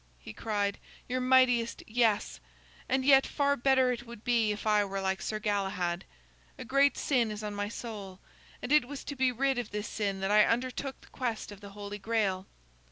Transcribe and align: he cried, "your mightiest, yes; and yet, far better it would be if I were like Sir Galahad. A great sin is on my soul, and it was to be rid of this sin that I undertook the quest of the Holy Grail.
he 0.19 0.33
cried, 0.33 0.79
"your 1.07 1.21
mightiest, 1.21 1.83
yes; 1.85 2.39
and 2.89 3.05
yet, 3.05 3.27
far 3.27 3.55
better 3.55 3.91
it 3.91 4.01
would 4.03 4.23
be 4.23 4.51
if 4.51 4.65
I 4.65 4.83
were 4.83 4.99
like 4.99 5.21
Sir 5.21 5.37
Galahad. 5.37 6.05
A 6.57 6.65
great 6.65 6.97
sin 6.97 7.29
is 7.29 7.43
on 7.43 7.53
my 7.53 7.69
soul, 7.69 8.19
and 8.63 8.71
it 8.71 8.87
was 8.87 9.03
to 9.03 9.15
be 9.15 9.31
rid 9.31 9.59
of 9.59 9.69
this 9.69 9.87
sin 9.87 10.19
that 10.21 10.31
I 10.31 10.43
undertook 10.43 10.99
the 11.01 11.07
quest 11.09 11.51
of 11.51 11.61
the 11.61 11.69
Holy 11.69 11.99
Grail. 11.99 12.47